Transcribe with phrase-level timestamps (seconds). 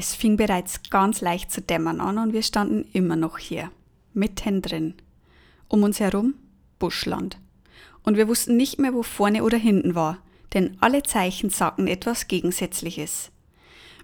[0.00, 3.72] Es fing bereits ganz leicht zu dämmern an und wir standen immer noch hier,
[4.14, 4.94] mittendrin.
[5.66, 6.34] Um uns herum
[6.78, 7.36] Buschland.
[8.04, 10.18] Und wir wussten nicht mehr, wo vorne oder hinten war,
[10.54, 13.32] denn alle Zeichen sagten etwas Gegensätzliches.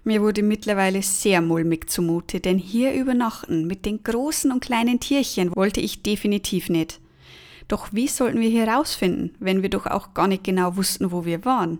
[0.03, 5.55] Mir wurde mittlerweile sehr mulmig zumute, denn hier übernachten mit den großen und kleinen Tierchen
[5.55, 6.99] wollte ich definitiv nicht.
[7.69, 11.23] Doch wie sollten wir hier rausfinden, wenn wir doch auch gar nicht genau wussten, wo
[11.23, 11.77] wir waren?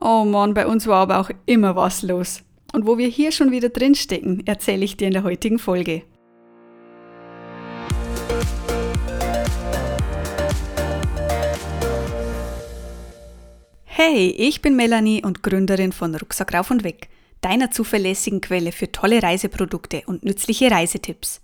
[0.00, 2.44] Oh Mann, bei uns war aber auch immer was los.
[2.72, 6.02] Und wo wir hier schon wieder drinstecken, erzähle ich dir in der heutigen Folge.
[13.84, 17.08] Hey, ich bin Melanie und Gründerin von Rucksack rauf und weg,
[17.40, 21.42] deiner zuverlässigen Quelle für tolle Reiseprodukte und nützliche Reisetipps.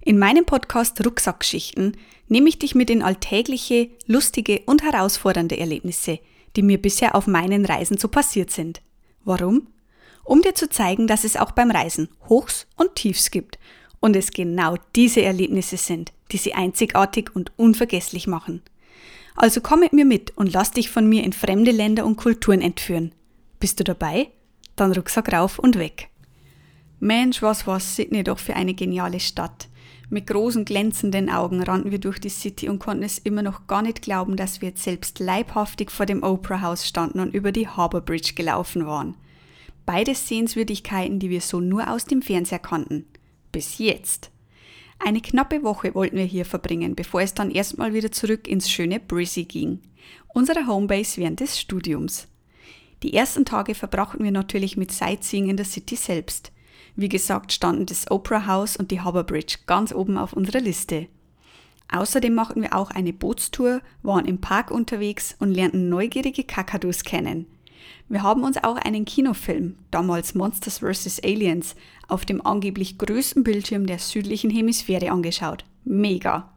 [0.00, 1.96] In meinem Podcast Rucksackgeschichten
[2.28, 6.18] nehme ich dich mit in alltägliche, lustige und herausfordernde Erlebnisse,
[6.54, 8.82] die mir bisher auf meinen Reisen so passiert sind.
[9.24, 9.68] Warum?
[10.26, 13.58] Um dir zu zeigen, dass es auch beim Reisen Hochs und Tiefs gibt
[14.00, 18.62] und es genau diese Erlebnisse sind, die sie einzigartig und unvergesslich machen.
[19.34, 22.60] Also komm mit mir mit und lass dich von mir in fremde Länder und Kulturen
[22.60, 23.12] entführen.
[23.60, 24.28] Bist du dabei?
[24.76, 26.08] Dann Rucksack rauf und weg.
[26.98, 29.68] Mensch, was war Sydney doch für eine geniale Stadt.
[30.08, 33.82] Mit großen glänzenden Augen rannten wir durch die City und konnten es immer noch gar
[33.82, 37.68] nicht glauben, dass wir jetzt selbst leibhaftig vor dem Opera House standen und über die
[37.68, 39.16] Harbour Bridge gelaufen waren.
[39.86, 43.06] Beides Sehenswürdigkeiten, die wir so nur aus dem Fernseher kannten.
[43.52, 44.30] Bis jetzt.
[44.98, 48.98] Eine knappe Woche wollten wir hier verbringen, bevor es dann erstmal wieder zurück ins schöne
[48.98, 49.80] Brizzy ging,
[50.28, 52.26] unsere Homebase während des Studiums.
[53.02, 56.50] Die ersten Tage verbrachten wir natürlich mit Sightseeing in der City selbst.
[56.96, 61.08] Wie gesagt, standen das Opera House und die Harbour Bridge ganz oben auf unserer Liste.
[61.92, 67.46] Außerdem machten wir auch eine Bootstour, waren im Park unterwegs und lernten neugierige Kakadus kennen.
[68.08, 71.20] Wir haben uns auch einen Kinofilm, damals Monsters vs.
[71.24, 71.74] Aliens,
[72.08, 75.64] auf dem angeblich größten Bildschirm der südlichen Hemisphäre angeschaut.
[75.84, 76.52] Mega!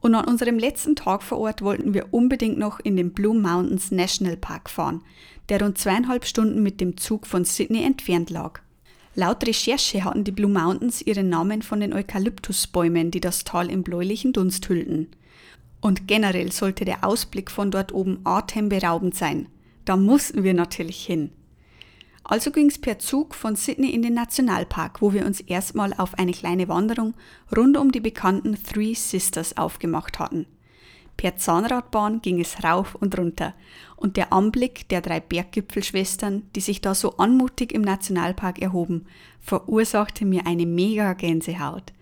[0.00, 3.90] Und an unserem letzten Tag vor Ort wollten wir unbedingt noch in den Blue Mountains
[3.90, 5.02] National Park fahren,
[5.48, 8.60] der rund zweieinhalb Stunden mit dem Zug von Sydney entfernt lag.
[9.14, 13.82] Laut Recherche hatten die Blue Mountains ihren Namen von den Eukalyptusbäumen, die das Tal in
[13.82, 15.08] bläulichen Dunst hüllten.
[15.80, 19.48] Und generell sollte der Ausblick von dort oben atemberaubend sein.
[19.84, 21.30] Da mussten wir natürlich hin.
[22.22, 26.18] Also ging es per Zug von Sydney in den Nationalpark, wo wir uns erstmal auf
[26.18, 27.14] eine kleine Wanderung
[27.56, 30.46] rund um die bekannten Three Sisters aufgemacht hatten.
[31.16, 33.52] Per Zahnradbahn ging es rauf und runter
[33.96, 39.06] und der Anblick der drei Berggipfelschwestern, die sich da so anmutig im Nationalpark erhoben,
[39.40, 41.92] verursachte mir eine mega Gänsehaut.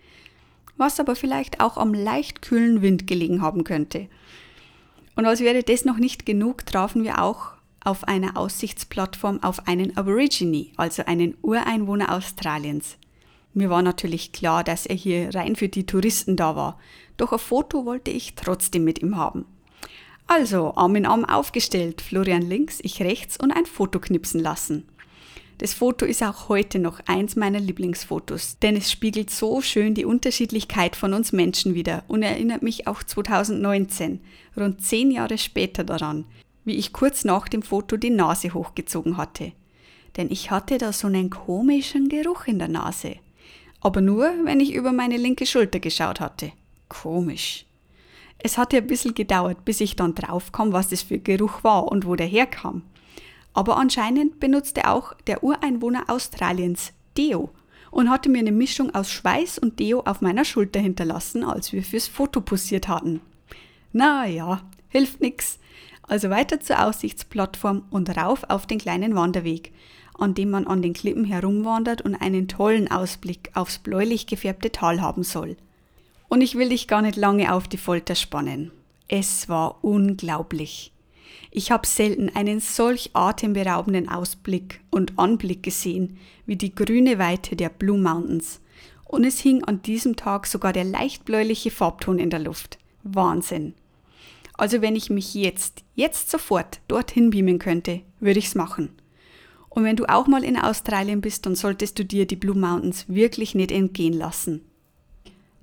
[0.77, 4.07] Was aber vielleicht auch am leicht kühlen Wind gelegen haben könnte.
[5.15, 7.58] Und als wäre das noch nicht genug, trafen wir auch
[7.89, 12.97] auf einer Aussichtsplattform auf einen Aborigine, also einen Ureinwohner Australiens.
[13.55, 16.79] Mir war natürlich klar, dass er hier rein für die Touristen da war,
[17.17, 19.45] doch ein Foto wollte ich trotzdem mit ihm haben.
[20.27, 24.87] Also Arm in Arm aufgestellt, Florian links, ich rechts und ein Foto knipsen lassen.
[25.57, 30.05] Das Foto ist auch heute noch eins meiner Lieblingsfotos, denn es spiegelt so schön die
[30.05, 34.21] Unterschiedlichkeit von uns Menschen wieder und erinnert mich auch 2019,
[34.55, 36.25] rund zehn Jahre später daran,
[36.69, 39.53] wie ich kurz nach dem Foto die Nase hochgezogen hatte.
[40.17, 43.15] Denn ich hatte da so einen komischen Geruch in der Nase.
[43.81, 46.51] Aber nur, wenn ich über meine linke Schulter geschaut hatte.
[46.87, 47.65] Komisch.
[48.37, 52.05] Es hatte ein bisschen gedauert, bis ich dann draufkam, was das für Geruch war und
[52.05, 52.83] wo der herkam.
[53.53, 57.49] Aber anscheinend benutzte auch der Ureinwohner Australiens Deo
[57.89, 61.81] und hatte mir eine Mischung aus Schweiß und Deo auf meiner Schulter hinterlassen, als wir
[61.81, 63.21] fürs Foto posiert hatten.
[63.91, 65.57] Na ja, hilft nix.
[66.09, 69.71] Also weiter zur Aussichtsplattform und rauf auf den kleinen Wanderweg,
[70.17, 75.01] an dem man an den Klippen herumwandert und einen tollen Ausblick aufs bläulich gefärbte Tal
[75.01, 75.55] haben soll.
[76.27, 78.71] Und ich will dich gar nicht lange auf die Folter spannen.
[79.07, 80.91] Es war unglaublich.
[81.51, 86.17] Ich habe selten einen solch atemberaubenden Ausblick und Anblick gesehen
[86.47, 88.61] wie die grüne Weite der Blue Mountains.
[89.05, 92.79] Und es hing an diesem Tag sogar der leicht bläuliche Farbton in der Luft.
[93.03, 93.75] Wahnsinn.
[94.59, 98.89] Also wenn ich mich jetzt, jetzt sofort dorthin beamen könnte, würde ich's machen.
[99.69, 103.05] Und wenn du auch mal in Australien bist, dann solltest du dir die Blue Mountains
[103.07, 104.65] wirklich nicht entgehen lassen.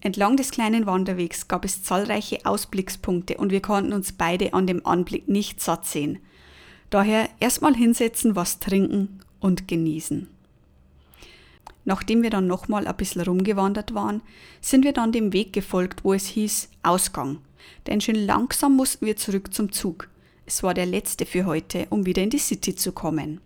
[0.00, 4.86] Entlang des kleinen Wanderwegs gab es zahlreiche Ausblickspunkte und wir konnten uns beide an dem
[4.86, 6.20] Anblick nicht satt sehen.
[6.88, 10.26] Daher erstmal hinsetzen, was trinken und genießen.
[11.84, 14.22] Nachdem wir dann nochmal ein bisschen rumgewandert waren,
[14.62, 17.40] sind wir dann dem Weg gefolgt, wo es hieß Ausgang.
[17.86, 20.08] Denn schon langsam mussten wir zurück zum Zug.
[20.46, 23.40] Es war der letzte für heute, um wieder in die City zu kommen.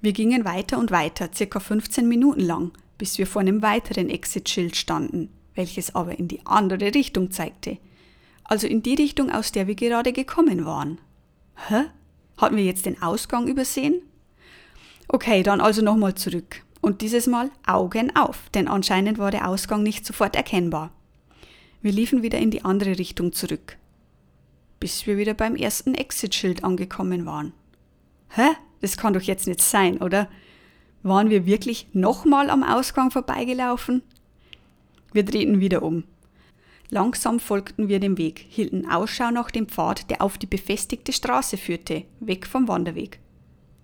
[0.00, 4.76] Wir gingen weiter und weiter, circa 15 Minuten lang, bis wir vor einem weiteren Exit-Schild
[4.76, 7.78] standen, welches aber in die andere Richtung zeigte.
[8.44, 10.98] Also in die Richtung, aus der wir gerade gekommen waren.
[11.68, 11.84] Hä?
[12.36, 14.02] Hatten wir jetzt den Ausgang übersehen?
[15.08, 16.62] Okay, dann also nochmal zurück.
[16.80, 20.90] Und dieses Mal Augen auf, denn anscheinend war der Ausgang nicht sofort erkennbar.
[21.84, 23.76] Wir liefen wieder in die andere Richtung zurück,
[24.80, 27.52] bis wir wieder beim ersten Exit-Schild angekommen waren.
[28.30, 28.52] Hä?
[28.80, 30.30] Das kann doch jetzt nicht sein, oder?
[31.02, 34.00] Waren wir wirklich nochmal am Ausgang vorbeigelaufen?
[35.12, 36.04] Wir drehten wieder um.
[36.88, 41.58] Langsam folgten wir dem Weg, hielten Ausschau nach dem Pfad, der auf die befestigte Straße
[41.58, 43.20] führte, weg vom Wanderweg.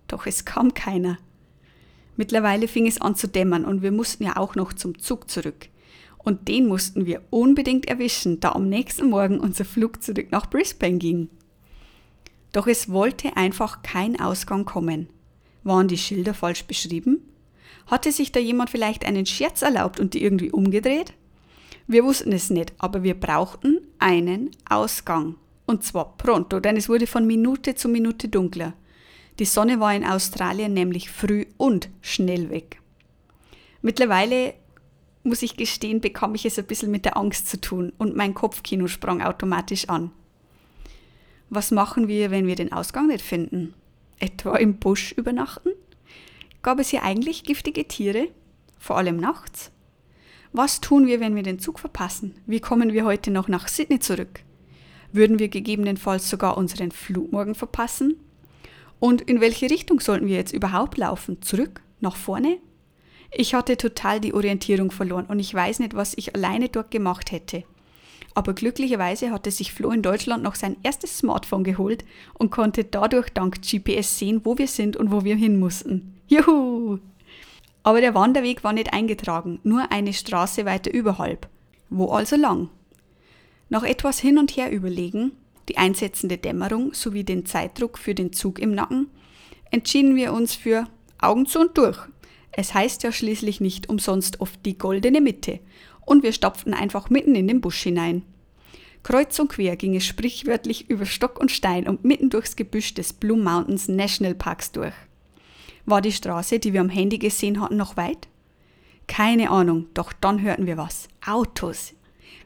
[0.09, 1.19] Doch es kam keiner.
[2.17, 5.69] Mittlerweile fing es an zu dämmern und wir mussten ja auch noch zum Zug zurück.
[6.23, 10.99] Und den mussten wir unbedingt erwischen, da am nächsten Morgen unser Flug zurück nach Brisbane
[10.99, 11.31] ging.
[12.53, 15.09] Doch es wollte einfach kein Ausgang kommen.
[15.63, 17.21] Waren die Schilder falsch beschrieben?
[17.87, 21.15] Hatte sich da jemand vielleicht einen Scherz erlaubt und die irgendwie umgedreht?
[21.87, 25.37] Wir wussten es nicht, aber wir brauchten einen Ausgang.
[25.67, 28.75] Und zwar pronto, denn es wurde von Minute zu Minute dunkler.
[29.39, 32.81] Die Sonne war in Australien nämlich früh und schnell weg.
[33.83, 34.55] Mittlerweile,
[35.23, 38.35] muss ich gestehen, bekam ich es ein bisschen mit der Angst zu tun und mein
[38.35, 40.11] Kopfkino sprang automatisch an.
[41.51, 43.75] Was machen wir, wenn wir den Ausgang nicht finden?
[44.19, 45.71] Etwa im Busch übernachten?
[46.63, 48.29] Gab es hier eigentlich giftige Tiere?
[48.79, 49.71] Vor allem nachts?
[50.53, 52.35] Was tun wir, wenn wir den Zug verpassen?
[52.47, 54.41] Wie kommen wir heute noch nach Sydney zurück?
[55.13, 58.17] Würden wir gegebenenfalls sogar unseren Flug morgen verpassen?
[59.01, 61.43] Und in welche Richtung sollten wir jetzt überhaupt laufen?
[61.43, 61.83] Zurück?
[62.01, 62.59] Nach vorne?
[63.33, 67.31] Ich hatte total die Orientierung verloren und ich weiß nicht, was ich alleine dort gemacht
[67.31, 67.65] hätte.
[68.35, 72.05] Aber glücklicherweise hatte sich Flo in Deutschland noch sein erstes Smartphone geholt
[72.35, 76.21] und konnte dadurch dank GPS sehen, wo wir sind und wo wir hin mussten.
[76.29, 76.99] Juhu!
[77.83, 81.49] Aber der Wanderweg war nicht eingetragen, nur eine Straße weiter überhalb.
[81.89, 82.69] Wo also lang?
[83.69, 85.33] Nach etwas hin und her überlegen,
[85.69, 89.09] die einsetzende Dämmerung sowie den Zeitdruck für den Zug im Nacken,
[89.71, 90.87] entschieden wir uns für
[91.21, 91.99] Augen zu und durch.
[92.53, 95.61] Es heißt ja schließlich nicht umsonst oft die goldene Mitte,
[96.05, 98.23] und wir stapften einfach mitten in den Busch hinein.
[99.03, 103.13] Kreuz und quer ging es sprichwörtlich über Stock und Stein und mitten durchs Gebüsch des
[103.13, 104.93] Blue Mountains National Parks durch.
[105.87, 108.29] War die Straße, die wir am Handy gesehen hatten, noch weit?
[109.07, 111.09] Keine Ahnung, doch dann hörten wir was.
[111.27, 111.95] Autos.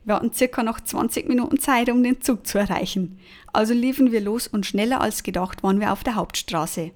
[0.04, 3.18] Wir hatten circa noch 20 Minuten Zeit, um den Zug zu erreichen.
[3.52, 6.90] Also liefen wir los und schneller als gedacht waren wir auf der Hauptstraße.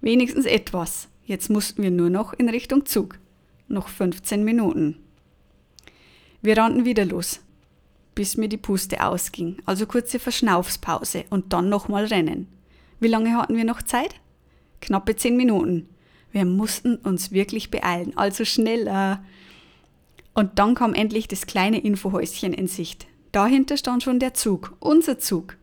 [0.00, 1.08] Wenigstens etwas.
[1.26, 3.18] Jetzt mussten wir nur noch in Richtung Zug.
[3.66, 4.98] Noch 15 Minuten.
[6.42, 7.40] Wir rannten wieder los,
[8.14, 12.48] bis mir die Puste ausging, also kurze Verschnaufspause und dann nochmal rennen.
[13.00, 14.16] Wie lange hatten wir noch Zeit?
[14.82, 15.88] Knappe zehn Minuten.
[16.30, 19.24] Wir mussten uns wirklich beeilen, also schneller.
[20.34, 23.06] Und dann kam endlich das kleine Infohäuschen in Sicht.
[23.32, 25.56] Dahinter stand schon der Zug, unser Zug.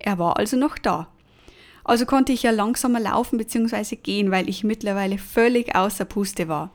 [0.00, 1.13] Er war also noch da.
[1.84, 3.96] Also konnte ich ja langsamer laufen bzw.
[3.96, 6.72] gehen, weil ich mittlerweile völlig außer Puste war.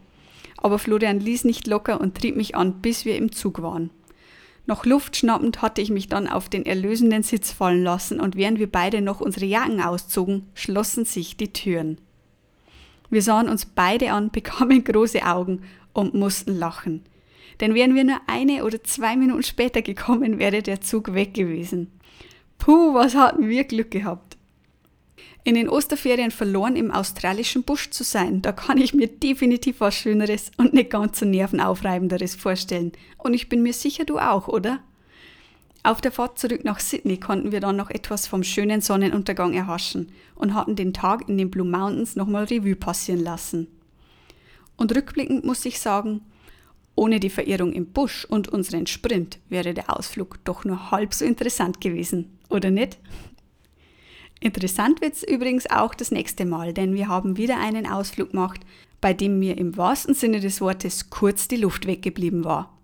[0.57, 3.89] Aber Florian ließ nicht locker und trieb mich an, bis wir im Zug waren.
[4.67, 8.59] Noch Luft schnappend hatte ich mich dann auf den erlösenden Sitz fallen lassen und während
[8.59, 11.97] wir beide noch unsere Jacken auszogen, schlossen sich die Türen.
[13.09, 17.01] Wir sahen uns beide an, bekamen große Augen und mussten lachen.
[17.61, 21.91] Denn wären wir nur eine oder zwei Minuten später gekommen, wäre der Zug weg gewesen.
[22.59, 24.28] Puh, was hatten wir Glück gehabt
[25.43, 29.95] in den Osterferien verloren im australischen Busch zu sein, da kann ich mir definitiv was
[29.95, 32.91] Schöneres und nicht ganz so nervenaufreibenderes vorstellen.
[33.17, 34.79] Und ich bin mir sicher, du auch, oder?
[35.81, 40.11] Auf der Fahrt zurück nach Sydney konnten wir dann noch etwas vom schönen Sonnenuntergang erhaschen
[40.35, 43.67] und hatten den Tag in den Blue Mountains nochmal Revue passieren lassen.
[44.75, 46.21] Und rückblickend muss ich sagen,
[46.95, 51.23] ohne die Verirrung im Busch und unseren Sprint wäre der Ausflug doch nur halb so
[51.23, 52.97] interessant gewesen, oder nicht?
[54.41, 58.61] Interessant wird es übrigens auch das nächste Mal, denn wir haben wieder einen Ausflug gemacht,
[59.01, 62.77] bei dem mir im wahrsten Sinne des Wortes kurz die Luft weggeblieben war.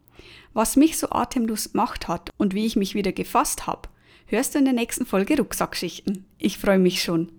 [0.53, 3.89] Was mich so atemlos gemacht hat und wie ich mich wieder gefasst habe,
[4.25, 6.25] hörst du in der nächsten Folge Rucksackschichten.
[6.37, 7.31] Ich freue mich schon.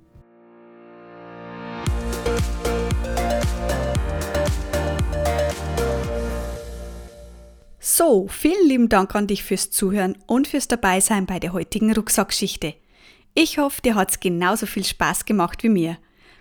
[7.78, 12.74] So, vielen lieben Dank an dich fürs Zuhören und fürs Dabeisein bei der heutigen Rucksackschichte.
[13.38, 15.98] Ich hoffe, dir hat's genauso viel Spaß gemacht wie mir.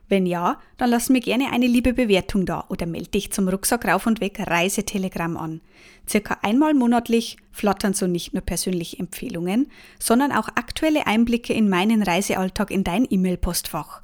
[0.08, 3.86] Wenn ja, dann lass mir gerne eine liebe Bewertung da oder melde dich zum Rucksack
[3.86, 5.60] rauf und weg Reisetelegramm an.
[6.08, 12.02] Circa einmal monatlich flattern so nicht nur persönliche Empfehlungen, sondern auch aktuelle Einblicke in meinen
[12.02, 14.02] Reisealltag in dein E-Mail-Postfach.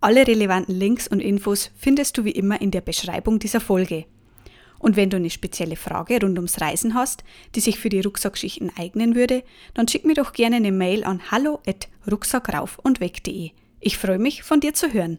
[0.00, 4.04] Alle relevanten Links und Infos findest du wie immer in der Beschreibung dieser Folge.
[4.78, 7.24] Und wenn du eine spezielle Frage rund ums Reisen hast,
[7.56, 9.42] die sich für die Rucksackschichten eignen würde,
[9.74, 13.50] dann schick mir doch gerne eine Mail an hallo@rucksackraufundweg.de.
[13.80, 15.18] Ich freue mich, von dir zu hören.